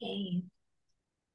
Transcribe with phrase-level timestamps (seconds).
[0.00, 0.44] Hey.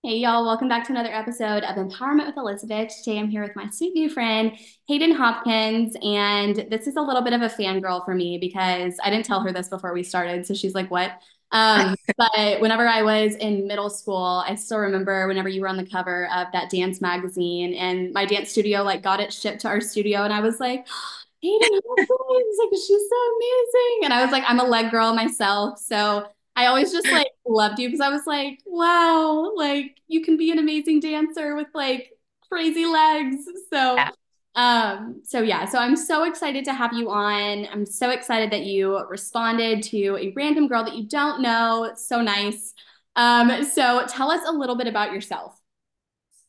[0.04, 2.94] Hey, y'all, welcome back to another episode of Empowerment with Elizabeth.
[3.04, 4.54] Today I'm here with my sweet new friend,
[4.88, 5.98] Hayden Hopkins.
[6.02, 9.42] And this is a little bit of a fangirl for me because I didn't tell
[9.42, 10.46] her this before we started.
[10.46, 11.12] So she's like, what?
[11.52, 15.76] Um, but whenever I was in middle school, I still remember whenever you were on
[15.76, 19.68] the cover of that dance magazine and my dance studio like got it shipped to
[19.68, 20.24] our studio.
[20.24, 20.88] And I was like,
[21.42, 24.06] Hayden Hopkins, like she's so amazing.
[24.06, 25.80] And I was like, I'm a leg girl myself.
[25.80, 30.38] So I always just like loved you because I was like, wow, like you can
[30.38, 32.12] be an amazing dancer with like
[32.50, 33.46] crazy legs.
[33.72, 34.10] So Yeah.
[34.56, 37.68] um so yeah, so I'm so excited to have you on.
[37.72, 41.86] I'm so excited that you responded to a random girl that you don't know.
[41.86, 42.74] It's so nice.
[43.16, 45.60] Um so tell us a little bit about yourself.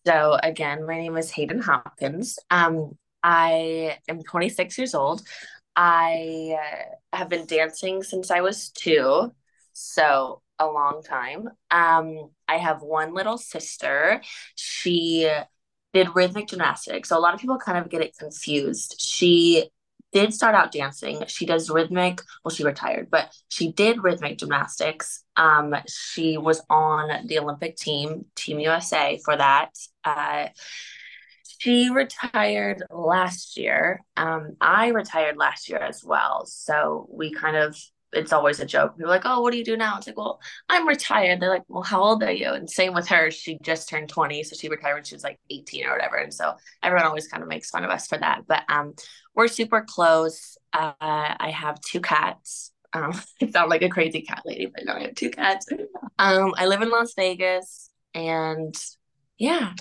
[0.06, 2.39] So again, my name is Hayden Hopkins.
[2.50, 5.23] Um, I am 26 years old.
[5.77, 6.56] I
[7.12, 9.33] uh, have been dancing since I was two,
[9.74, 11.48] so a long time.
[11.70, 14.23] Um, I have one little sister.
[14.55, 15.30] She
[15.92, 17.08] did rhythmic gymnastics.
[17.08, 18.97] So a lot of people kind of get it confused.
[18.98, 19.69] She
[20.12, 21.25] did start out dancing.
[21.27, 25.25] She does rhythmic, well, she retired, but she did rhythmic gymnastics.
[25.36, 29.70] Um, she was on the Olympic team, Team USA for that.
[30.05, 30.48] Uh,
[31.58, 34.05] she retired last year.
[34.17, 36.47] Um, I retired last year as well.
[36.47, 37.77] So we kind of,
[38.17, 38.97] it's always a joke.
[38.97, 39.97] People are like, oh, what do you do now?
[39.97, 41.41] It's like, well, I'm retired.
[41.41, 42.53] They're like, well, how old are you?
[42.53, 43.31] And same with her.
[43.31, 44.43] She just turned 20.
[44.43, 46.17] So she retired when she was like 18 or whatever.
[46.17, 48.42] And so everyone always kind of makes fun of us for that.
[48.47, 48.95] But um,
[49.35, 50.57] we're super close.
[50.73, 52.73] Uh, I have two cats.
[52.92, 55.67] Um, I sound like a crazy cat lady, but no, I have two cats.
[56.19, 57.91] Um, I live in Las Vegas.
[58.15, 58.75] And
[59.39, 59.73] yeah,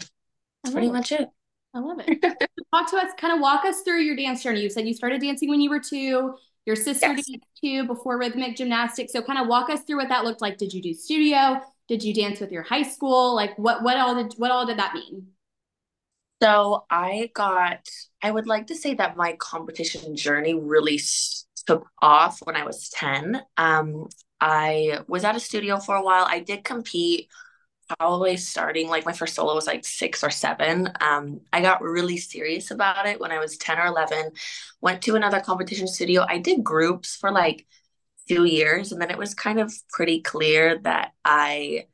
[0.64, 0.94] that's pretty it.
[0.94, 1.30] much it.
[1.74, 2.22] I love it.
[2.74, 4.62] Talk to us, kind of walk us through your dance journey.
[4.62, 6.36] You said you started dancing when you were two.
[6.66, 7.26] Your sister Yes.
[7.28, 9.12] danced too before rhythmic gymnastics.
[9.14, 10.58] So kind of walk us through what that looked like.
[10.58, 11.62] Did you do studio?
[11.90, 13.36] Did you dance with your high school?
[13.36, 15.28] Like what what all did what all did that mean?
[16.42, 17.88] So I got,
[18.22, 21.00] I would like to say that my competition journey really
[21.66, 23.42] took off when I was 10.
[23.58, 24.08] Um,
[24.42, 26.26] I was at a studio for a while.
[26.28, 27.30] I did compete
[28.00, 30.92] probably starting like my first solo was like six or seven.
[31.02, 34.32] Um, I got really serious about it when I was 10 or 11.
[34.82, 36.26] Went to another competition studio.
[36.28, 37.66] I did groups for like
[38.28, 41.88] two years, and then it was kind of pretty clear that I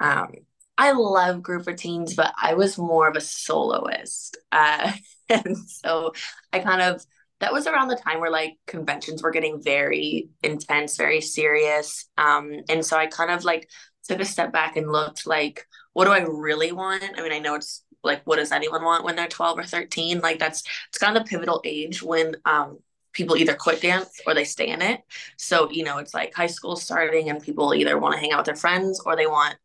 [0.00, 0.32] um,
[0.76, 4.36] I love group routines, but I was more of a soloist.
[4.52, 4.92] Uh,
[5.28, 6.12] and so
[6.52, 7.04] I kind of,
[7.40, 12.06] that was around the time where like conventions were getting very intense, very serious.
[12.16, 13.68] Um, and so I kind of like
[14.08, 17.04] took a step back and looked like, what do I really want?
[17.16, 20.20] I mean, I know it's like, what does anyone want when they're 12 or 13?
[20.20, 22.78] Like that's, it's kind of the pivotal age when, um,
[23.12, 25.00] people either quit dance or they stay in it.
[25.36, 28.38] So, you know, it's like high school starting and people either want to hang out
[28.38, 29.56] with their friends or they want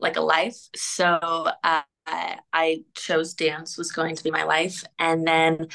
[0.00, 0.56] like a life.
[0.74, 1.18] So
[1.62, 1.82] uh,
[2.52, 5.68] I chose dance was going to be my life, and then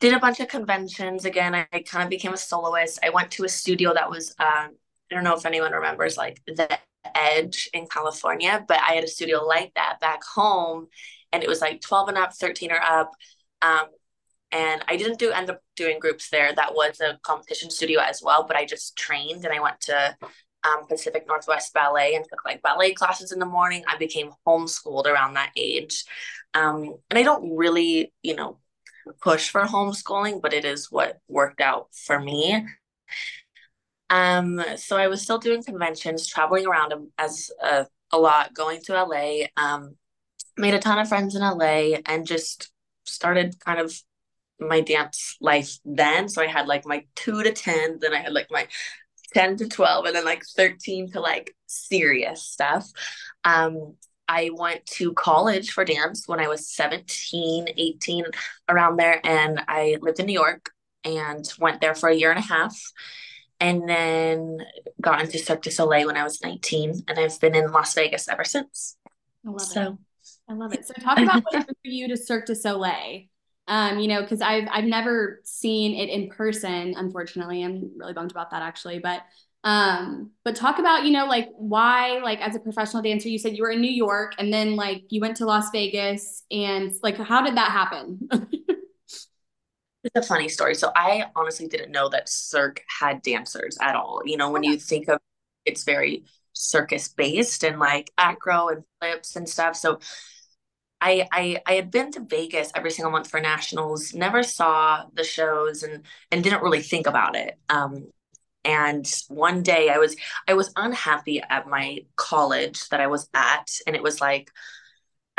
[0.00, 1.24] did a bunch of conventions.
[1.24, 2.98] Again, I, kind of became a soloist.
[3.02, 4.76] I went to a studio that was um,
[5.10, 6.78] I don't know if anyone remembers like the
[7.14, 10.88] Edge in California, but I had a studio like that back home,
[11.32, 13.10] and it was like 12 and up, 13 or up.
[13.62, 13.86] Um,
[14.52, 16.52] and I didn't do end up doing groups there.
[16.54, 20.16] That was a competition studio as well, but I just trained and I went to
[20.64, 23.84] um, Pacific Northwest Ballet and took like ballet classes in the morning.
[23.86, 26.04] I became homeschooled around that age.
[26.54, 28.58] Um, and I don't really, you know,
[29.22, 32.66] push for homeschooling, but it is what worked out for me.
[34.10, 39.02] Um, so I was still doing conventions, traveling around as a, a lot, going to
[39.04, 39.96] LA, um,
[40.56, 42.70] made a ton of friends in LA and just
[43.04, 43.94] started kind of
[44.58, 46.28] my dance life then.
[46.28, 48.66] So I had like my two to 10, then I had like my
[49.32, 52.86] 10 to 12 and then like 13 to like serious stuff.
[53.44, 53.94] Um,
[54.28, 58.24] I went to college for dance when I was 17, 18,
[58.68, 60.70] around there, and I lived in New York
[61.04, 62.80] and went there for a year and a half.
[63.60, 64.58] And then
[65.00, 68.26] got into Cirque du Soleil when I was 19, and I've been in Las Vegas
[68.26, 68.96] ever since.
[69.46, 69.66] I love it.
[69.66, 69.98] So,
[70.48, 70.86] I love it.
[70.86, 73.24] So talk about what drew you to Cirque du Soleil.
[73.68, 77.62] Um, you know, because I've I've never seen it in person, unfortunately.
[77.62, 78.98] I'm really bummed about that actually.
[78.98, 79.22] But
[79.62, 83.56] um, but talk about, you know, like why, like as a professional dancer, you said
[83.56, 87.16] you were in New York and then like you went to Las Vegas and like
[87.18, 88.28] how did that happen?
[90.02, 90.74] It's a funny story.
[90.74, 94.22] So I honestly didn't know that Cirque had dancers at all.
[94.24, 95.18] You know, when you think of
[95.66, 99.76] it's very circus based and like acro and flips and stuff.
[99.76, 99.98] So
[101.00, 105.24] I I I had been to Vegas every single month for nationals, never saw the
[105.24, 107.58] shows and and didn't really think about it.
[107.68, 108.10] Um
[108.64, 110.16] and one day I was
[110.48, 114.50] I was unhappy at my college that I was at and it was like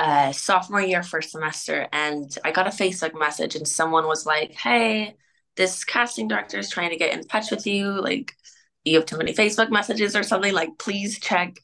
[0.02, 4.52] uh, sophomore year first semester and I got a Facebook message and someone was like,
[4.54, 5.16] "Hey,
[5.58, 8.34] this casting director is trying to get in touch with you like
[8.84, 11.56] you have too many Facebook messages or something like please check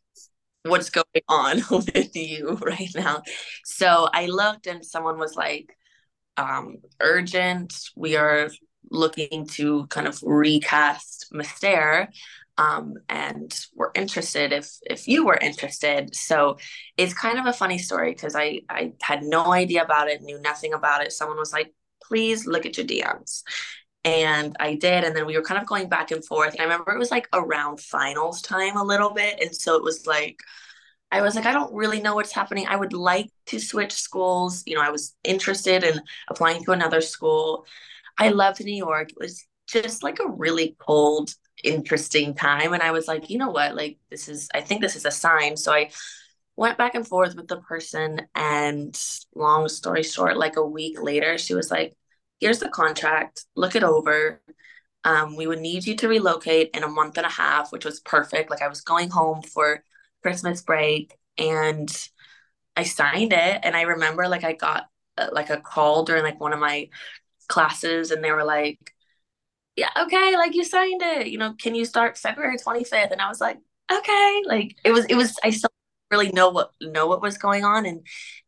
[0.63, 3.23] what's going on with you right now."
[3.65, 5.75] So I looked and someone was like
[6.37, 7.73] um, urgent.
[7.95, 8.49] We are
[8.91, 12.09] looking to kind of recast Mystere.
[12.57, 16.15] Um, and we're interested if if you were interested.
[16.15, 16.57] So
[16.97, 20.39] it's kind of a funny story because I I had no idea about it, knew
[20.41, 21.11] nothing about it.
[21.13, 21.73] Someone was like,
[22.03, 23.43] "Please look at your DMs,"
[24.03, 25.03] and I did.
[25.03, 26.53] And then we were kind of going back and forth.
[26.53, 29.83] And I remember it was like around finals time a little bit, and so it
[29.83, 30.39] was like.
[31.11, 32.67] I was like, I don't really know what's happening.
[32.67, 34.63] I would like to switch schools.
[34.65, 37.65] You know, I was interested in applying to another school.
[38.17, 39.11] I loved New York.
[39.11, 41.33] It was just like a really cold,
[41.63, 42.73] interesting time.
[42.73, 43.75] And I was like, you know what?
[43.75, 45.57] Like, this is, I think this is a sign.
[45.57, 45.91] So I
[46.55, 48.21] went back and forth with the person.
[48.35, 48.99] And
[49.35, 51.95] long story short, like a week later, she was like,
[52.39, 54.41] here's the contract, look it over.
[55.03, 57.99] Um, we would need you to relocate in a month and a half, which was
[57.99, 58.49] perfect.
[58.49, 59.83] Like, I was going home for
[60.21, 61.89] Christmas break and
[62.75, 63.59] I signed it.
[63.63, 64.87] And I remember, like, I got
[65.17, 66.89] uh, like a call during like one of my
[67.47, 68.93] classes and they were like,
[69.77, 73.11] yeah, okay, like you signed it, you know, can you start February 25th?
[73.11, 73.59] And I was like,
[73.91, 75.69] okay, like it was, it was, I still
[76.11, 77.85] really know what, know what was going on.
[77.85, 78.05] And,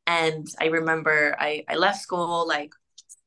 [0.07, 2.73] and I remember I, I left school, like,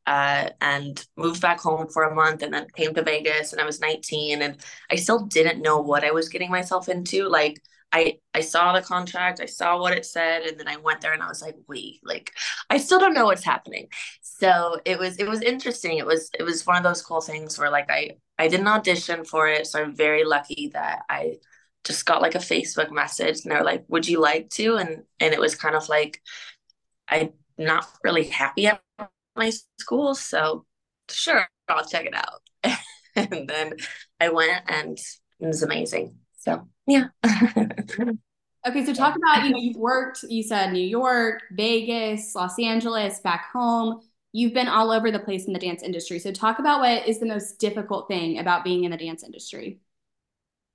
[0.06, 3.66] uh, and moved back home for a month and then came to Vegas and I
[3.66, 4.58] was 19 and
[4.90, 7.28] I still didn't know what I was getting myself into.
[7.28, 11.00] Like, I I saw the contract, I saw what it said, and then I went
[11.00, 12.32] there and I was like, wait, like
[12.70, 13.88] I still don't know what's happening.
[14.22, 15.98] So it was it was interesting.
[15.98, 19.24] It was it was one of those cool things where like I I didn't audition
[19.24, 21.36] for it, so I'm very lucky that I
[21.84, 24.76] just got like a Facebook message and they're like, would you like to?
[24.76, 26.20] And and it was kind of like
[27.08, 28.82] I'm not really happy at
[29.36, 30.66] my school, so
[31.10, 32.42] sure, I'll check it out.
[33.16, 33.74] and then
[34.20, 34.98] I went and
[35.40, 36.18] it was amazing.
[36.42, 37.06] So yeah.
[37.24, 43.20] okay, so talk about, you know, you've worked, you said New York, Vegas, Los Angeles,
[43.20, 44.00] back home.
[44.32, 46.18] You've been all over the place in the dance industry.
[46.18, 49.78] So talk about what is the most difficult thing about being in the dance industry.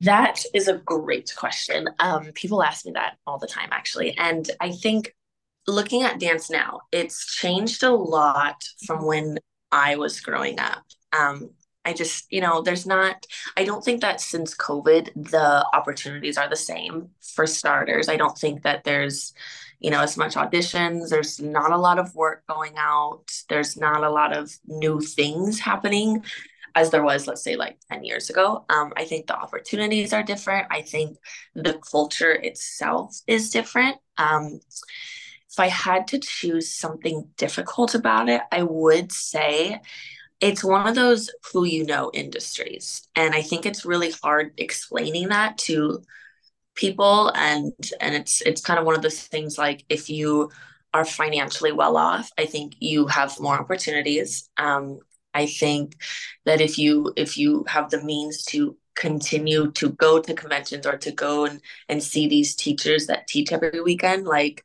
[0.02, 1.90] That is a great question.
[2.00, 4.16] Um, people ask me that all the time, actually.
[4.18, 5.16] And I think
[5.66, 9.40] looking at dance now, it's changed a lot from when
[9.72, 10.84] I was growing up.
[11.18, 11.50] Um,
[11.88, 13.26] I just, you know, there's not,
[13.56, 18.10] I don't think that since COVID, the opportunities are the same for starters.
[18.10, 19.34] I don't think that there's,
[19.80, 21.08] you know, as much auditions.
[21.08, 23.32] There's not a lot of work going out.
[23.48, 26.26] There's not a lot of new things happening
[26.76, 28.66] as there was, let's say, like 10 years ago.
[28.68, 30.68] Um, I think the opportunities are different.
[30.70, 31.18] I think
[31.56, 33.96] the culture itself is different.
[34.18, 34.60] Um,
[35.50, 39.80] if I had to choose something difficult about it, I would say
[40.40, 45.30] it's one of those who you know industries and i think it's really hard explaining
[45.30, 46.02] that to
[46.76, 50.50] people and and it's it's kind of one of those things like if you
[50.94, 54.50] are financially well off i think you have more opportunities.
[54.58, 55.00] Um,
[55.34, 55.96] i think
[56.46, 60.98] that if you if you have the means to continue to go to conventions or
[60.98, 64.64] to go and and see these teachers that teach every weekend like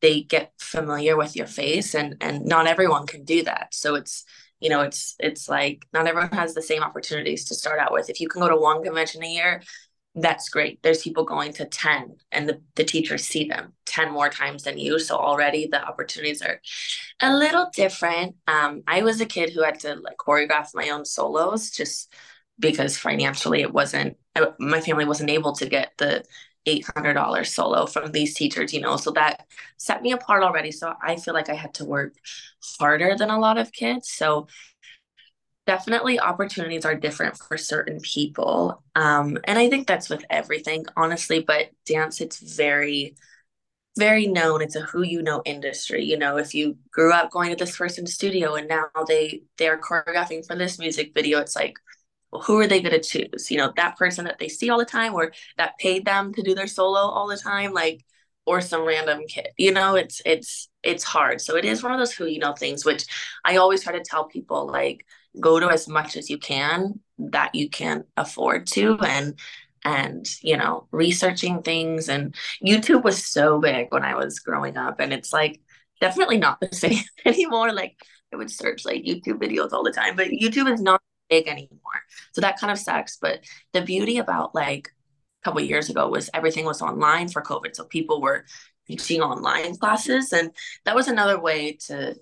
[0.00, 3.68] they get familiar with your face and and not everyone can do that.
[3.72, 4.24] So it's
[4.60, 8.10] you know it's it's like not everyone has the same opportunities to start out with.
[8.10, 9.62] If you can go to one convention a year
[10.14, 10.82] that's great.
[10.82, 14.78] There's people going to 10 and the, the teachers see them 10 more times than
[14.78, 14.98] you.
[14.98, 16.60] So already the opportunities are
[17.20, 18.36] a little different.
[18.46, 22.12] Um, i was a kid who had to like choreograph my own solos just
[22.58, 24.16] because financially it wasn't
[24.58, 26.24] my family wasn't able to get the
[26.66, 30.72] $800 solo from these teachers, you know, so that set me apart already.
[30.72, 32.14] So I feel like I had to work
[32.78, 34.10] harder than a lot of kids.
[34.10, 34.46] So
[35.66, 38.82] definitely opportunities are different for certain people.
[38.94, 43.14] Um, and I think that's with everything, honestly, but dance, it's very,
[43.98, 44.62] very known.
[44.62, 46.04] It's a who you know industry.
[46.04, 49.78] You know, if you grew up going to this person's studio and now they they're
[49.80, 51.78] choreographing for this music video, it's like,
[52.32, 53.50] who are they going to choose?
[53.50, 56.42] You know, that person that they see all the time or that paid them to
[56.42, 58.04] do their solo all the time, like,
[58.46, 59.48] or some random kid.
[59.58, 61.40] You know, it's it's it's hard.
[61.40, 63.04] So it is one of those who you know things, which
[63.44, 65.04] I always try to tell people like
[65.38, 69.38] go to as much as you can that you can afford to and
[69.84, 72.34] and you know researching things and
[72.64, 75.60] youtube was so big when i was growing up and it's like
[76.00, 77.96] definitely not the same anymore like
[78.32, 81.80] i would search like youtube videos all the time but youtube is not big anymore.
[82.32, 83.16] So that kind of sucks.
[83.16, 83.40] But
[83.72, 87.74] the beauty about like a couple years ago was everything was online for COVID.
[87.74, 88.44] So people were
[88.86, 90.32] teaching online classes.
[90.32, 90.50] And
[90.84, 92.16] that was another way to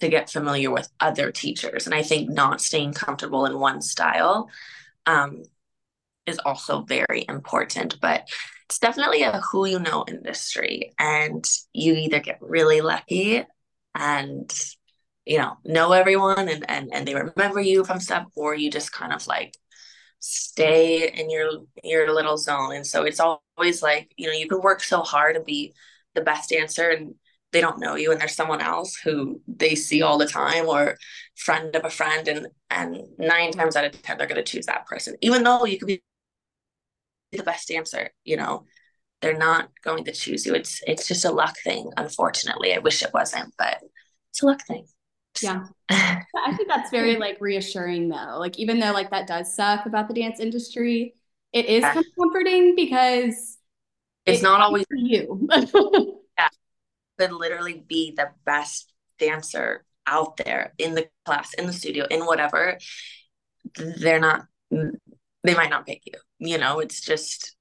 [0.00, 1.86] to get familiar with other teachers.
[1.86, 4.50] And I think not staying comfortable in one style
[5.06, 5.44] um,
[6.26, 8.00] is also very important.
[8.00, 8.28] But
[8.66, 10.92] it's definitely a who you know industry.
[10.98, 13.44] And you either get really lucky
[13.94, 14.52] and
[15.24, 18.92] you know know everyone and, and and they remember you from stuff or you just
[18.92, 19.56] kind of like
[20.20, 21.50] stay in your
[21.82, 22.74] your little zone.
[22.74, 25.74] And so it's always like you know you can work so hard and be
[26.14, 27.14] the best dancer and
[27.52, 30.96] they don't know you and there's someone else who they see all the time or
[31.36, 34.66] friend of a friend and and nine times out of ten they're going to choose
[34.66, 36.02] that person even though you could be
[37.32, 38.64] the best dancer you know
[39.20, 40.54] they're not going to choose you.
[40.54, 42.74] It's it's just a luck thing unfortunately.
[42.74, 43.78] I wish it wasn't but
[44.30, 44.86] it's a luck thing
[45.42, 45.64] yeah.
[45.88, 48.36] I think that's very like reassuring though.
[48.38, 51.14] Like even though like that does suck about the dance industry
[51.54, 51.94] it is yeah.
[51.94, 53.58] kind of comforting because
[54.26, 55.48] it's not always you.
[56.36, 56.48] Yeah.
[57.16, 62.26] Could literally be the best dancer out there in the class in the studio in
[62.26, 62.76] whatever.
[63.76, 64.96] They're not mm,
[65.44, 66.80] they might not pick you you know?
[66.80, 67.54] It's just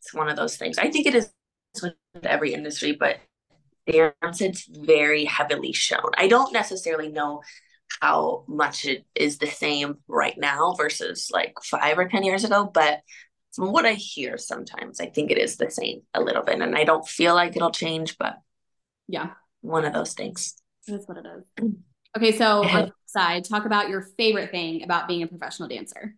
[0.00, 0.76] it's one of those things.
[0.76, 1.30] I think it is
[1.80, 3.18] with every industry but
[3.86, 6.10] dance it's very heavily shown.
[6.16, 7.42] I don't necessarily know
[8.00, 12.70] how much it is the same right now versus like five or ten years ago
[12.72, 13.00] but
[13.52, 16.76] from what i hear sometimes i think it is the same a little bit and
[16.76, 18.38] i don't feel like it'll change but
[19.10, 19.30] yeah.
[19.60, 20.54] one of those things.
[20.86, 21.72] That's what it is.
[22.16, 26.16] Okay so on the side talk about your favorite thing about being a professional dancer.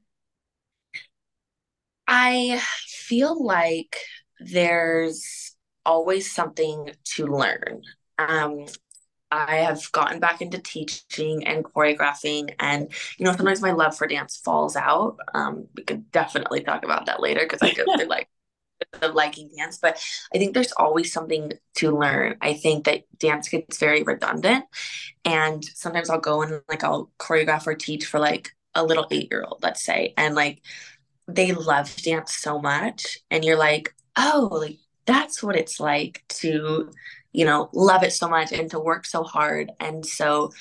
[2.09, 3.95] I feel like
[4.41, 5.52] there's
[5.85, 7.83] always something to learn.
[8.19, 8.67] Um,
[9.31, 14.07] I have gotten back into teaching and choreographing, and you know, sometimes my love for
[14.07, 15.17] dance falls out.
[15.35, 18.29] Um, we could definitely talk about that later because I through like
[19.01, 20.03] the liking dance, but
[20.35, 22.37] I think there's always something to learn.
[22.41, 24.67] I think that dance gets very redundant,
[25.25, 29.31] and sometimes I'll go and like I'll choreograph or teach for like a little eight
[29.31, 30.63] year old, let's say, and like
[31.27, 36.91] they love dance so much, and you're like, oh, like that's what it's like to
[37.33, 39.73] you know love it so much and to work so hard.
[39.81, 40.53] And so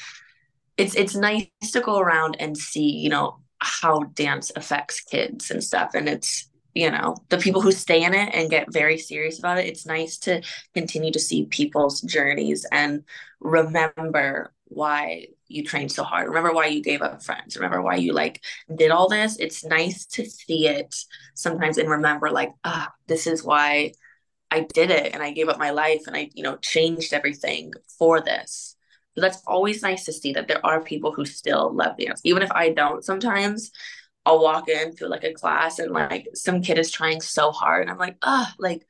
[0.77, 5.63] it's it's nice to go around and see you know how dance affects kids and
[5.63, 5.91] stuff.
[5.93, 9.57] And it's you know the people who stay in it and get very serious about
[9.57, 10.41] it it's nice to
[10.73, 13.03] continue to see people's journeys and
[13.41, 16.27] remember why you trained so hard.
[16.27, 17.55] Remember why you gave up friends.
[17.55, 18.41] Remember why you like
[18.73, 19.37] did all this.
[19.37, 20.95] It's nice to see it
[21.35, 23.91] sometimes and remember like ah this is why
[24.51, 27.73] I did it and I gave up my life and I, you know, changed everything
[27.97, 28.75] for this.
[29.15, 32.21] So that's always nice to see that there are people who still love dance.
[32.23, 33.71] Even if I don't sometimes,
[34.25, 37.91] I'll walk into like a class and like some kid is trying so hard and
[37.91, 38.85] I'm like, ah, like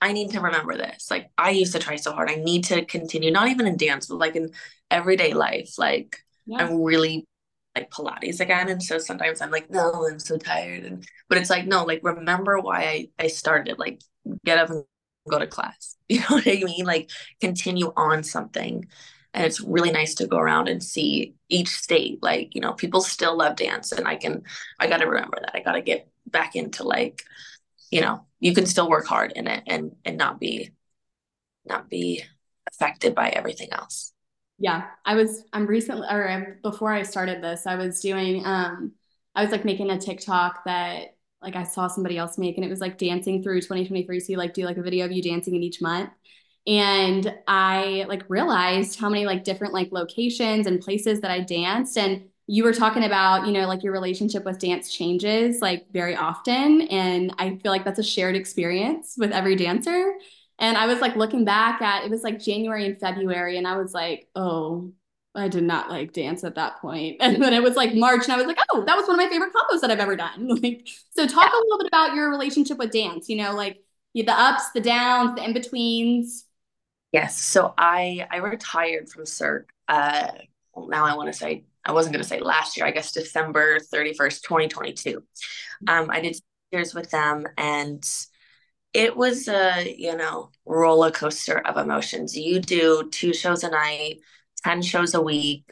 [0.00, 1.10] I need to remember this.
[1.10, 2.30] Like I used to try so hard.
[2.30, 4.50] I need to continue, not even in dance, but like in
[4.90, 5.78] everyday life.
[5.78, 6.58] Like yeah.
[6.58, 7.24] I'm really
[7.74, 8.68] like Pilates again.
[8.68, 10.84] And so sometimes I'm like, no, I'm so tired.
[10.84, 13.78] And but it's like, no, like remember why I, I started.
[13.78, 14.00] Like
[14.44, 14.84] get up and
[15.28, 15.96] go to class.
[16.08, 16.84] You know what I mean?
[16.84, 17.10] Like
[17.40, 18.84] continue on something.
[19.32, 22.22] And it's really nice to go around and see each state.
[22.22, 23.92] Like, you know, people still love dance.
[23.92, 24.42] And I can,
[24.78, 25.52] I got to remember that.
[25.54, 27.22] I got to get back into like,
[27.90, 30.72] you know, you can still work hard in it and, and not be,
[31.64, 32.22] not be
[32.70, 34.12] affected by everything else.
[34.58, 34.84] Yeah.
[35.06, 38.92] I was, I'm recently, or before I started this, I was doing, um,
[39.34, 42.70] I was like making a TikTok that like I saw somebody else make and it
[42.70, 44.20] was like dancing through 2023.
[44.20, 46.10] So you like do like a video of you dancing in each month.
[46.66, 51.98] And I like realized how many like different like locations and places that I danced.
[51.98, 56.14] And you were talking about, you know, like your relationship with dance changes like very
[56.14, 56.82] often.
[56.82, 60.14] And I feel like that's a shared experience with every dancer.
[60.58, 63.76] And I was like looking back at it was like January and February, and I
[63.76, 64.92] was like, oh,
[65.34, 67.16] I did not like dance at that point.
[67.20, 69.24] And then it was like March and I was like, oh, that was one of
[69.24, 70.48] my favorite combos that I've ever done.
[70.62, 71.58] Like, so talk yeah.
[71.58, 73.82] a little bit about your relationship with dance, you know, like
[74.14, 76.44] the ups, the downs, the in-betweens.
[77.12, 77.40] Yes.
[77.40, 79.70] So I I retired from Cirque.
[79.88, 80.28] Uh
[80.74, 83.78] well, now I want to say I wasn't gonna say last year, I guess December
[83.78, 85.22] 31st, 2022.
[85.88, 86.36] Um, I did
[86.70, 88.02] years with them and
[88.94, 92.36] it was a, you know, roller coaster of emotions.
[92.36, 94.20] You do two shows a night
[94.64, 95.64] 10 shows a week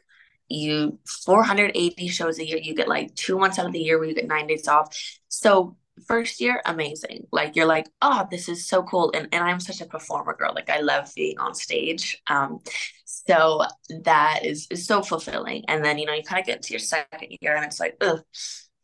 [0.48, 4.08] you 480 shows a year you get like two months out of the year where
[4.08, 4.96] you get nine days off
[5.28, 7.26] so first year, amazing.
[7.32, 9.12] Like you're like, oh, this is so cool.
[9.14, 10.52] And and I'm such a performer girl.
[10.54, 12.20] Like I love being on stage.
[12.26, 12.60] Um,
[13.04, 13.62] so
[14.04, 15.64] that is is so fulfilling.
[15.68, 17.96] And then, you know, you kind of get into your second year and it's like,
[18.00, 18.22] ugh,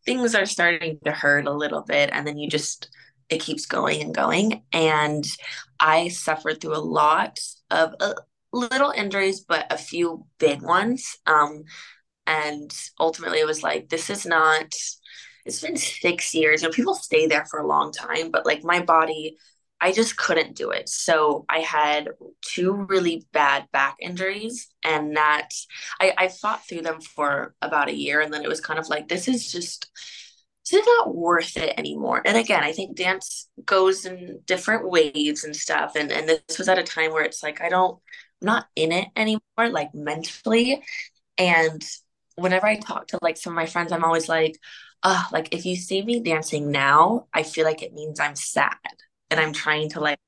[0.04, 2.10] things are starting to hurt a little bit.
[2.12, 2.90] And then you just
[3.28, 4.62] it keeps going and going.
[4.72, 5.25] And
[5.80, 8.14] I suffered through a lot of uh,
[8.53, 11.19] little injuries, but a few big ones.
[11.26, 11.65] Um,
[12.26, 14.73] and ultimately it was like, this is not
[15.47, 16.62] it's been six years.
[16.62, 19.37] You know, people stay there for a long time, but like my body,
[19.81, 20.88] I just couldn't do it.
[20.88, 22.09] So I had
[22.43, 25.50] two really bad back injuries, and that
[26.00, 28.21] I, I fought through them for about a year.
[28.21, 29.88] And then it was kind of like, this is just,
[30.69, 32.23] this is not worth it anymore.
[32.25, 35.95] And again, I think dance goes in different waves and stuff.
[35.95, 38.00] And, and this was at a time where it's like, I don't,
[38.40, 40.83] not in it anymore, like mentally.
[41.38, 41.85] And
[42.37, 44.59] whenever I talk to like some of my friends, I'm always like,
[45.02, 48.75] uh, like if you see me dancing now, I feel like it means I'm sad
[49.31, 50.19] and I'm trying to like,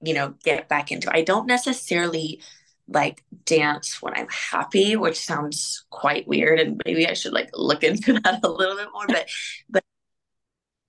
[0.00, 1.08] you know, get back into.
[1.08, 1.16] It.
[1.16, 2.40] I don't necessarily
[2.88, 7.82] like dance when I'm happy, which sounds quite weird, and maybe I should like look
[7.82, 9.06] into that a little bit more.
[9.08, 9.28] But
[9.68, 9.84] but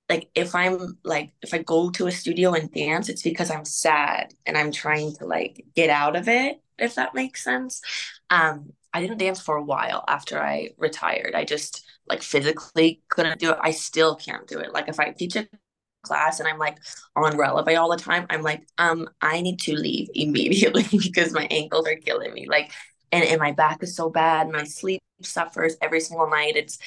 [0.09, 3.65] like if I'm like if I go to a studio and dance, it's because I'm
[3.65, 7.81] sad and I'm trying to like get out of it, if that makes sense.
[8.29, 11.35] Um, I didn't dance for a while after I retired.
[11.35, 13.57] I just like physically couldn't do it.
[13.61, 14.73] I still can't do it.
[14.73, 15.47] Like if I teach a
[16.03, 16.77] class and I'm like
[17.15, 21.47] on releve all the time, I'm like, um, I need to leave immediately because my
[21.51, 22.47] ankles are killing me.
[22.47, 22.71] Like,
[23.11, 24.49] and, and my back is so bad.
[24.49, 26.55] My sleep suffers every single night.
[26.55, 26.77] It's,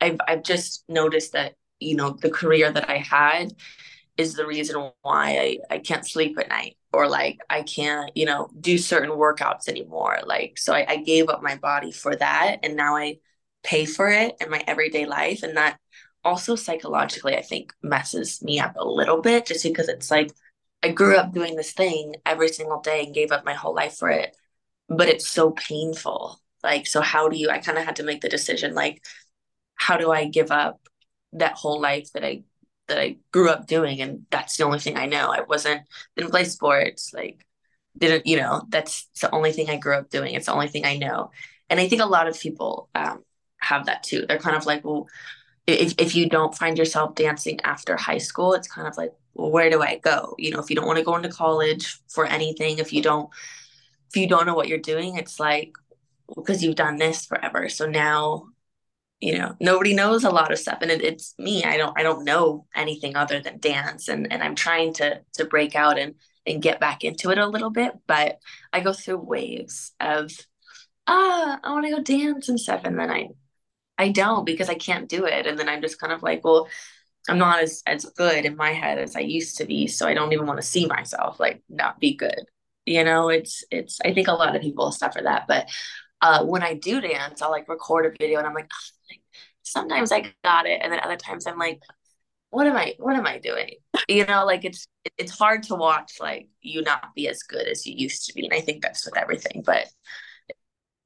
[0.00, 3.54] I've, I've just noticed that, you know, the career that I had
[4.16, 5.38] is the reason why
[5.70, 9.68] I, I can't sleep at night or like I can't, you know, do certain workouts
[9.68, 10.20] anymore.
[10.24, 12.60] Like, so I, I gave up my body for that.
[12.62, 13.18] And now I,
[13.66, 15.42] pay for it in my everyday life.
[15.42, 15.78] And that
[16.24, 20.30] also psychologically, I think, messes me up a little bit just because it's like
[20.82, 23.96] I grew up doing this thing every single day and gave up my whole life
[23.96, 24.36] for it.
[24.88, 26.40] But it's so painful.
[26.62, 29.04] Like, so how do you, I kind of had to make the decision, like,
[29.74, 30.80] how do I give up
[31.36, 32.44] that whole life that I
[32.88, 35.30] that I grew up doing and that's the only thing I know.
[35.32, 35.82] I wasn't
[36.16, 37.44] didn't play sports, like
[37.98, 40.34] didn't, you know, that's the only thing I grew up doing.
[40.34, 41.30] It's the only thing I know.
[41.68, 43.24] And I think a lot of people um,
[43.58, 44.24] have that too.
[44.28, 45.06] They're kind of like, well,
[45.66, 49.50] if, if you don't find yourself dancing after high school, it's kind of like, well,
[49.50, 50.34] where do I go?
[50.38, 53.28] You know, if you don't want to go into college for anything, if you don't,
[54.10, 55.72] if you don't know what you're doing, it's like,
[56.34, 57.68] because you've done this forever.
[57.68, 58.48] So now,
[59.20, 60.78] you know, nobody knows a lot of stuff.
[60.82, 61.64] And it, it's me.
[61.64, 64.08] I don't, I don't know anything other than dance.
[64.08, 67.46] And, and I'm trying to, to break out and, and get back into it a
[67.46, 67.92] little bit.
[68.06, 68.38] But
[68.72, 70.30] I go through waves of,
[71.06, 72.82] ah, I want to go dance and stuff.
[72.84, 73.28] And then I,
[73.98, 75.46] I don't because I can't do it.
[75.46, 76.68] And then I'm just kind of like, well,
[77.28, 79.86] I'm not as as good in my head as I used to be.
[79.88, 82.44] So I don't even want to see myself like not be good.
[82.84, 85.46] You know, it's it's I think a lot of people suffer that.
[85.48, 85.68] But
[86.22, 88.70] uh when I do dance, I'll like record a video and I'm like,
[89.05, 89.05] like
[89.66, 90.80] sometimes I got it.
[90.82, 91.82] And then other times I'm like,
[92.50, 93.76] what am I what am I doing?
[94.08, 94.86] You know, like it's
[95.18, 98.44] it's hard to watch like you not be as good as you used to be.
[98.46, 99.88] And I think that's with everything, but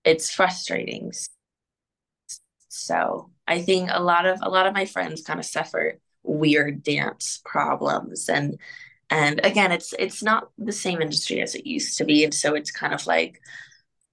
[0.04, 1.12] it's frustrating
[2.68, 6.82] so I think a lot of a lot of my friends kind of suffer weird
[6.82, 8.58] dance problems and
[9.08, 12.54] and again it's it's not the same industry as it used to be and so
[12.54, 13.40] it's kind of like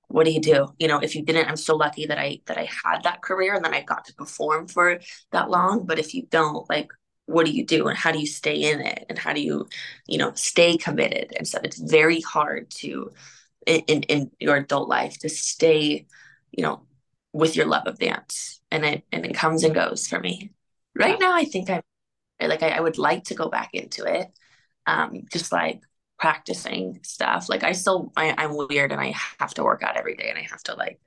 [0.10, 0.68] what do you do?
[0.80, 3.56] You know if you didn't i'm so lucky that i that i had that career
[3.56, 5.00] and then i got to perform for
[5.32, 5.86] that long.
[5.86, 6.92] But if you don't like
[7.26, 9.68] what do you do and how do you stay in it and how do you
[10.08, 11.64] you know stay committed and stuff?
[11.64, 13.12] It's very hard to
[13.66, 16.08] in in your adult life to stay
[16.52, 16.84] you know
[17.34, 18.62] with your love of dance.
[18.72, 20.52] And it and it comes and goes for me.
[20.96, 21.82] Right now i think i'm
[22.42, 24.28] like I, I would like to go back into it
[24.88, 25.82] um just like
[26.20, 27.50] practicing stuff.
[27.50, 30.38] Like i still I, i'm weird and i have to work out every day and
[30.38, 31.00] i have to like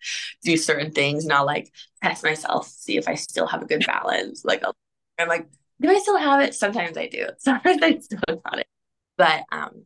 [0.42, 3.84] do certain things and i'll like test myself see if i still have a good
[3.86, 4.44] balance.
[4.44, 4.70] Like i
[5.18, 5.48] i'm like
[5.80, 6.54] do i still have it?
[6.54, 7.26] Sometimes i do.
[7.38, 8.66] Sometimes i still got it.
[9.16, 9.84] But um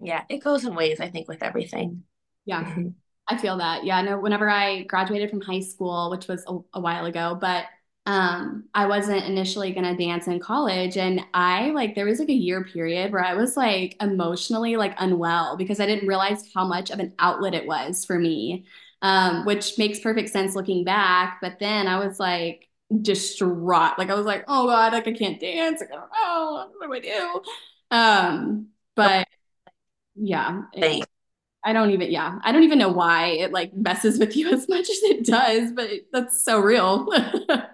[0.00, 2.04] yeah it goes in ways i think with everything.
[2.44, 2.88] Yeah mm-hmm.
[3.28, 3.84] I feel that.
[3.84, 7.66] Yeah, no, whenever I graduated from high school, which was a, a while ago, but
[8.06, 12.30] um I wasn't initially going to dance in college and I like there was like
[12.30, 16.66] a year period where I was like emotionally like unwell because I didn't realize how
[16.66, 18.66] much of an outlet it was for me.
[19.02, 22.68] Um which makes perfect sense looking back, but then I was like
[23.02, 23.98] distraught.
[23.98, 25.80] Like I was like, "Oh god, like I can't dance.
[25.80, 26.70] Like, I don't know.
[26.78, 27.42] What do I do?"
[27.96, 29.26] Um but
[30.16, 30.62] yeah.
[30.74, 30.98] It,
[31.64, 34.68] I don't even, yeah, I don't even know why it like messes with you as
[34.68, 37.08] much as it does, but that's so real.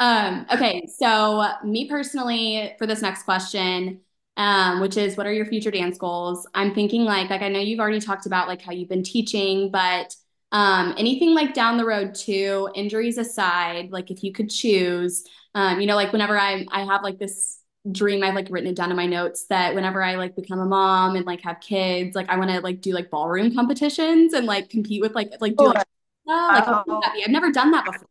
[0.00, 4.00] Um, okay, so me personally, for this next question,
[4.38, 6.48] um, which is what are your future dance goals?
[6.54, 9.70] I'm thinking like like I know you've already talked about like how you've been teaching,
[9.70, 10.16] but
[10.52, 15.22] um, anything like down the road too, injuries aside, like if you could choose,
[15.54, 17.58] um, you know, like whenever I I have like this
[17.92, 20.66] dream, I've like written it down in my notes that whenever I like become a
[20.66, 24.46] mom and like have kids, like I want to like do like ballroom competitions and
[24.46, 25.86] like compete with like like do like,
[26.26, 27.02] oh, like oh.
[27.22, 28.08] I've never done that before.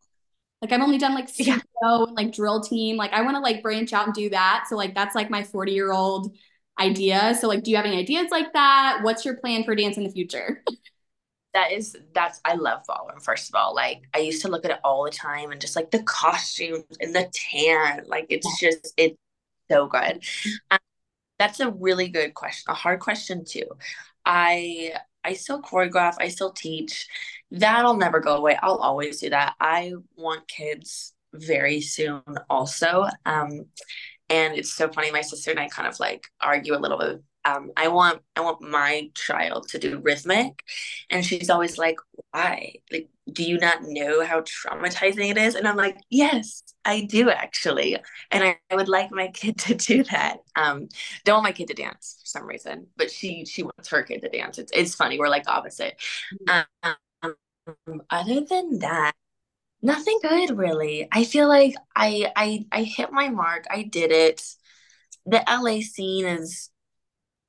[0.62, 2.04] Like I've only done like studio yeah.
[2.04, 2.96] and like drill team.
[2.96, 4.66] Like I want to like branch out and do that.
[4.68, 6.36] So like that's like my 40 year old
[6.78, 7.36] idea.
[7.40, 9.00] So like, do you have any ideas like that?
[9.02, 10.62] What's your plan for dance in the future?
[11.52, 13.74] that is that's I love ballroom first of all.
[13.74, 16.84] Like I used to look at it all the time and just like the costumes
[17.00, 18.04] and the tan.
[18.06, 19.16] Like it's just it's
[19.70, 20.22] so good.
[20.70, 20.78] Um,
[21.38, 23.64] that's a really good question, a hard question too.
[24.24, 24.92] I
[25.24, 27.06] I still choreograph, I still teach.
[27.50, 28.58] That'll never go away.
[28.62, 29.54] I'll always do that.
[29.60, 33.06] I want kids very soon also.
[33.26, 33.66] Um,
[34.28, 35.10] and it's so funny.
[35.10, 38.40] My sister and I kind of like argue a little bit um, I want I
[38.40, 40.62] want my child to do rhythmic,
[41.10, 41.96] and she's always like,
[42.32, 42.74] "Why?
[42.92, 47.30] Like, do you not know how traumatizing it is?" And I'm like, "Yes, I do
[47.30, 47.96] actually,
[48.30, 50.38] and I, I would like my kid to do that.
[50.56, 50.88] Um,
[51.24, 54.22] don't want my kid to dance for some reason, but she she wants her kid
[54.22, 54.58] to dance.
[54.58, 55.18] It's it's funny.
[55.18, 55.96] We're like opposite.
[56.48, 57.34] Um,
[58.10, 59.12] other than that,
[59.82, 61.08] nothing good really.
[61.12, 63.66] I feel like I I I hit my mark.
[63.70, 64.42] I did it.
[65.26, 66.69] The LA scene is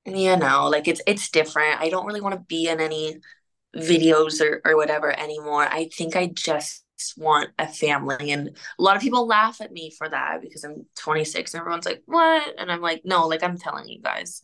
[0.06, 1.80] you know like it's it's different.
[1.82, 3.20] I don't really want to be in any
[3.76, 5.64] videos or, or whatever anymore.
[5.64, 6.84] I think i just
[7.18, 10.86] want a family and a lot of people laugh at me for that because i'm
[10.96, 12.54] 26 and everyone's like what?
[12.60, 14.42] And i'm like no like i'm telling you guys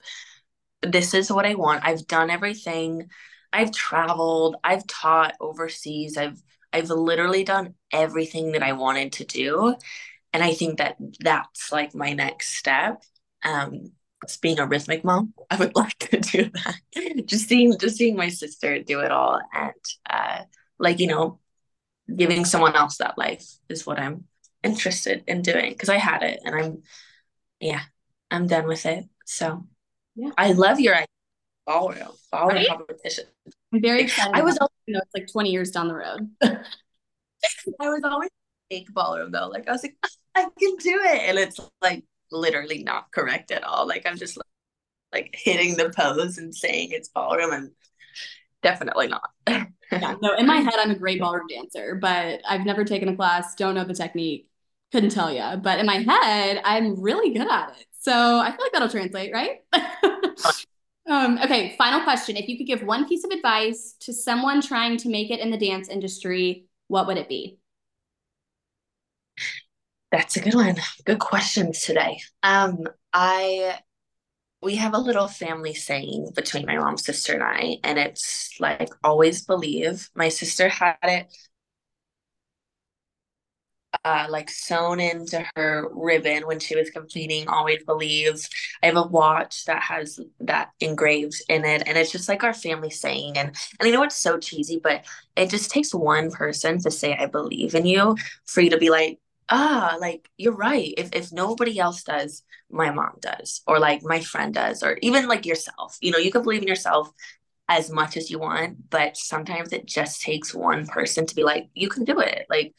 [0.82, 1.84] this is what i want.
[1.86, 3.10] I've done everything.
[3.52, 4.58] I've traveled.
[4.64, 6.18] I've taught overseas.
[6.18, 6.42] I've
[6.74, 9.76] i've literally done everything that i wanted to do.
[10.34, 13.04] And i think that that's like my next step.
[13.44, 13.92] Um
[14.42, 17.26] being a rhythmic mom, I would like to do that.
[17.26, 19.74] just seeing just seeing my sister do it all and
[20.10, 20.42] uh
[20.80, 21.40] like, you know,
[22.14, 24.26] giving someone else that life is what I'm
[24.64, 26.84] interested in doing because I had it and I'm
[27.60, 27.82] yeah,
[28.30, 29.06] I'm done with it.
[29.26, 29.66] So
[30.16, 30.32] yeah.
[30.38, 30.96] I love your
[31.66, 32.68] ballroom, ballroom right?
[32.68, 33.26] competition.
[33.74, 34.36] I'm very excited.
[34.36, 36.30] I was always, you know, it's like 20 years down the road.
[36.44, 38.30] I was always
[38.70, 39.48] fake ballroom though.
[39.48, 39.96] Like I was like,
[40.36, 41.22] I can do it.
[41.30, 43.88] And it's like literally not correct at all.
[43.88, 44.38] Like I'm just
[45.14, 47.72] like hitting the pose and saying it's ballroom and
[48.62, 49.30] definitely not.
[49.48, 49.66] yeah,
[50.22, 53.56] no, in my head I'm a great ballroom dancer, but I've never taken a class,
[53.56, 54.48] don't know the technique,
[54.92, 55.58] couldn't tell you.
[55.58, 57.86] But in my head, I'm really good at it.
[58.00, 59.64] So I feel like that'll translate, right?
[61.10, 62.38] um, okay, final question.
[62.38, 65.52] If you could give one piece of advice to someone trying to make it in
[65.52, 67.60] the dance industry, what would it be?
[70.12, 70.76] That's a good one.
[71.06, 72.20] Good questions today.
[72.44, 73.80] Um, I
[74.62, 78.90] we have a little family saying between my mom's sister and I, and it's like
[79.04, 80.10] always believe.
[80.16, 81.28] My sister had it
[84.04, 88.48] uh, like sewn into her ribbon when she was completing always believe
[88.84, 92.54] i have a watch that has that engraved in it and it's just like our
[92.54, 96.80] family saying and and i know it's so cheesy but it just takes one person
[96.80, 98.16] to say i believe in you
[98.46, 100.94] for you to be like ah, like you're right.
[100.98, 105.28] If if nobody else does, my mom does, or like my friend does, or even
[105.28, 105.98] like yourself.
[106.02, 107.12] You know, you can believe in yourself
[107.70, 111.70] as much as you want, but sometimes it just takes one person to be like,
[111.76, 112.46] you can do it.
[112.50, 112.74] Like,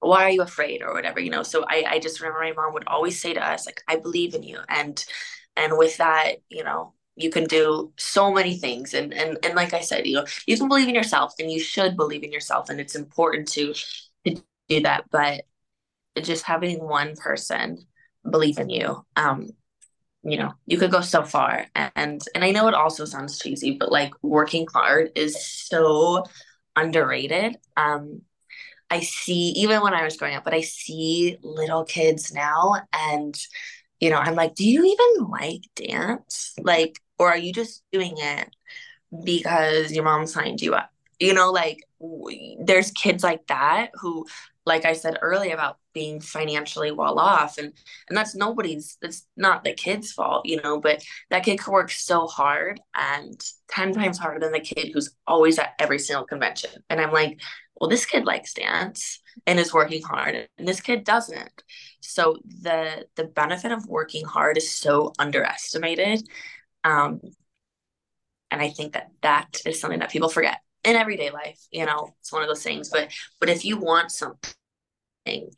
[0.00, 1.42] why are you afraid or whatever, you know?
[1.42, 4.34] So I, I just remember my mom would always say to us, like, I believe
[4.34, 4.58] in you.
[4.68, 5.04] And
[5.56, 8.94] and with that, you know, you can do so many things.
[8.94, 11.60] And and and like I said, you know, you can believe in yourself and you
[11.60, 12.70] should believe in yourself.
[12.70, 13.74] And it's important to
[14.26, 15.04] to do that.
[15.10, 15.42] But
[16.22, 17.78] just having one person
[18.28, 19.46] believe in you um
[20.22, 21.66] you know you could go so far.
[21.74, 26.24] And and i know it also sounds cheesy but like working hard is so
[26.76, 27.56] underrated.
[27.76, 28.22] Um
[28.90, 33.38] i see even when i was growing up but i see little kids now and
[34.00, 36.54] you know i'm like do you even like dance?
[36.58, 38.48] Like or are you just doing it
[39.24, 40.90] because your mom signed you up?
[41.18, 41.84] You know like
[42.60, 44.26] there's kids like that who
[44.66, 47.58] like I said earlier about being financially well off.
[47.58, 47.72] And
[48.08, 51.90] and that's nobody's that's not the kid's fault you know but that kid could work
[51.90, 56.70] so hard and 10 times harder than the kid who's always at every single convention.
[56.88, 57.40] And i'm like
[57.76, 61.62] well this kid likes dance and is working hard and this kid doesn't.
[62.00, 66.22] So the the benefit of working hard is so underestimated.
[66.84, 67.20] Um
[68.50, 72.14] and i think that that is something that people forget in everyday life you know
[72.20, 74.52] it's one of those things but but if you want something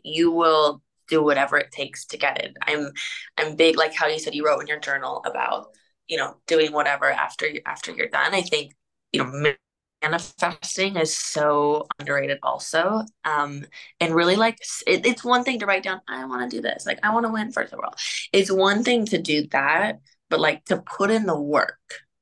[0.02, 2.56] you will do whatever it takes to get it.
[2.62, 2.90] I'm
[3.36, 5.68] I'm big like how you said you wrote in your journal about,
[6.08, 8.34] you know, doing whatever after after you're done.
[8.34, 8.74] I think,
[9.12, 9.54] you know,
[10.02, 13.02] manifesting is so underrated also.
[13.24, 13.64] Um
[14.00, 16.86] and really like it, it's one thing to write down i want to do this.
[16.86, 17.94] Like i want to win first of all
[18.32, 21.78] it's one thing to do that but like to put in the work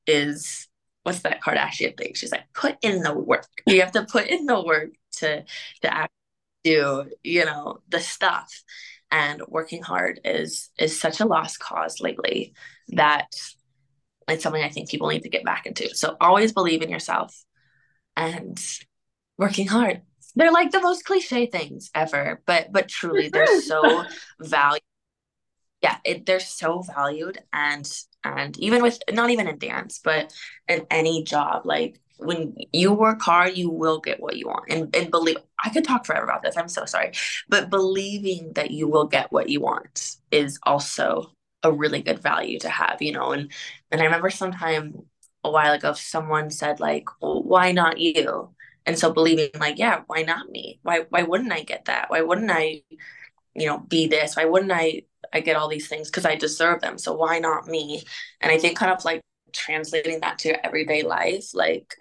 [0.07, 0.67] is
[1.03, 2.13] what's that kardashian thing?
[2.13, 3.47] She's like put in the work.
[3.65, 5.43] You have to put in the work to
[5.81, 6.13] to act
[6.63, 8.63] do you know the stuff
[9.11, 12.53] and working hard is is such a lost cause lately
[12.89, 13.27] that
[14.27, 17.43] it's something i think people need to get back into so always believe in yourself
[18.15, 18.59] and
[19.37, 20.01] working hard.
[20.35, 24.03] They're like the most cliche things ever, but but truly they're so
[24.39, 24.81] valued.
[25.81, 27.91] Yeah, it, they're so valued and
[28.23, 30.33] and even with not even in dance, but
[30.67, 34.71] in any job, like when you work hard, you will get what you want.
[34.71, 36.57] And and believe I could talk forever about this.
[36.57, 37.13] I'm so sorry.
[37.49, 42.59] But believing that you will get what you want is also a really good value
[42.59, 43.31] to have, you know.
[43.31, 43.51] And
[43.91, 44.95] and I remember sometime
[45.43, 48.53] a while ago someone said like well, why not you
[48.85, 52.21] and so believing like yeah why not me why why wouldn't i get that why
[52.21, 52.81] wouldn't i
[53.55, 55.01] you know be this why wouldn't i
[55.33, 58.03] i get all these things because i deserve them so why not me?
[58.41, 59.21] And i think kind of like
[59.53, 61.95] translating that to everyday life like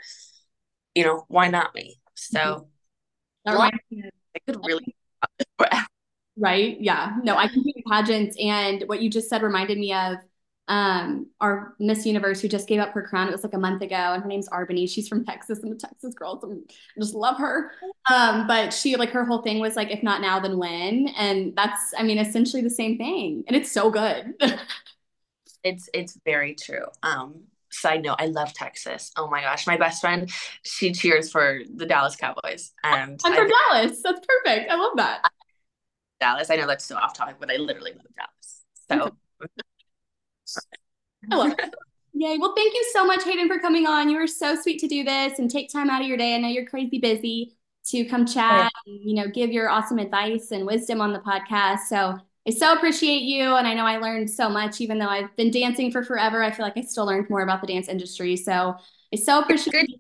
[0.95, 2.01] you know why not me?
[2.15, 2.69] So
[3.47, 3.61] mm-hmm.
[3.61, 3.71] i
[4.47, 4.95] could really
[6.37, 6.81] right?
[6.81, 7.17] Yeah.
[7.23, 10.17] No i can do pageants and what you just said reminded me of
[10.71, 13.27] um, our Miss Universe who just gave up her crown.
[13.27, 14.89] It was like a month ago, and her name's R'Bonney.
[14.89, 15.59] She's from Texas.
[15.65, 17.73] and the Texas girl, so I just love her.
[18.09, 21.09] Um, but she like her whole thing was like, if not now, then when?
[21.19, 24.35] And that's, I mean, essentially the same thing, and it's so good.
[25.65, 26.87] it's it's very true.
[27.03, 29.11] Um, side note, I love Texas.
[29.17, 30.31] Oh my gosh, my best friend,
[30.63, 34.01] she cheers for the Dallas Cowboys, and I'm from I, Dallas.
[34.05, 34.71] That's perfect.
[34.71, 35.23] I love that.
[36.21, 36.49] Dallas.
[36.49, 39.11] I know that's so off topic, but I literally love Dallas.
[39.11, 39.17] So.
[41.31, 41.55] I love.
[42.13, 42.39] Yay.
[42.39, 44.09] Well, thank you so much, Hayden, for coming on.
[44.09, 46.35] You were so sweet to do this and take time out of your day.
[46.35, 50.51] I know you're crazy busy to come chat and, you know, give your awesome advice
[50.51, 51.87] and wisdom on the podcast.
[51.89, 53.55] So I so appreciate you.
[53.55, 56.43] And I know I learned so much, even though I've been dancing for forever.
[56.43, 58.37] I feel like I still learned more about the dance industry.
[58.37, 58.75] So
[59.13, 59.99] I so appreciate you.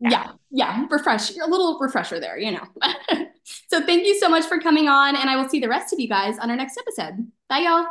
[0.00, 2.62] Yeah, yeah, refresh, a little refresher there, you know.
[3.68, 5.98] so thank you so much for coming on, and I will see the rest of
[5.98, 7.30] you guys on our next episode.
[7.48, 7.86] Bye, y'all.